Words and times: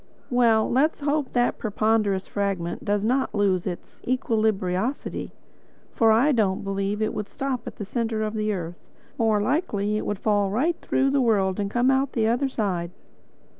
Well, 0.31 0.67
let 0.67 0.93
us 0.93 0.99
hope 1.01 1.33
that 1.33 1.59
the 1.59 1.69
ponderous 1.69 2.25
fragment 2.25 2.83
does 2.83 3.05
not 3.05 3.35
lose 3.35 3.67
its 3.67 4.01
equilibriosity, 4.07 5.29
for 5.93 6.11
I 6.11 6.31
don't 6.31 6.63
believe 6.63 7.03
it 7.03 7.13
would 7.13 7.29
stop 7.29 7.67
at 7.67 7.75
the 7.75 7.85
centre 7.85 8.23
of 8.23 8.33
the 8.33 8.51
earth—more 8.51 9.39
likely 9.43 9.97
it 9.97 10.05
would 10.07 10.17
fall 10.17 10.49
right 10.49 10.75
through 10.81 11.11
the 11.11 11.21
world 11.21 11.59
and 11.59 11.69
come 11.69 11.91
out 11.91 12.13
the 12.13 12.25
other 12.27 12.49
side." 12.49 12.89